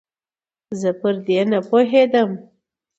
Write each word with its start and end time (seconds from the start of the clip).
زه 0.79 0.89
پر 0.99 1.15
دې 1.25 1.39
نپوهېدم 1.51 2.29